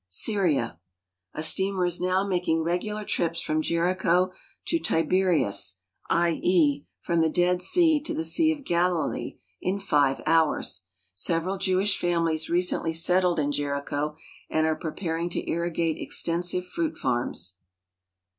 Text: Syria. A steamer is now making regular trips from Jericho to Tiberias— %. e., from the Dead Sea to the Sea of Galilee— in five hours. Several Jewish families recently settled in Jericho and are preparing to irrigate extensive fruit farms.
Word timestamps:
Syria. 0.09 0.79
A 1.35 1.43
steamer 1.43 1.85
is 1.85 2.01
now 2.01 2.25
making 2.25 2.63
regular 2.63 3.05
trips 3.05 3.39
from 3.39 3.61
Jericho 3.61 4.31
to 4.65 4.79
Tiberias— 4.79 5.77
%. 6.09 6.43
e., 6.43 6.85
from 7.01 7.21
the 7.21 7.29
Dead 7.29 7.61
Sea 7.61 8.01
to 8.01 8.15
the 8.15 8.23
Sea 8.23 8.51
of 8.51 8.63
Galilee— 8.63 9.37
in 9.61 9.79
five 9.79 10.19
hours. 10.25 10.85
Several 11.13 11.59
Jewish 11.59 11.99
families 11.99 12.49
recently 12.49 12.95
settled 12.95 13.37
in 13.37 13.51
Jericho 13.51 14.15
and 14.49 14.65
are 14.65 14.75
preparing 14.75 15.29
to 15.29 15.47
irrigate 15.47 15.97
extensive 16.01 16.65
fruit 16.65 16.97
farms. 16.97 17.57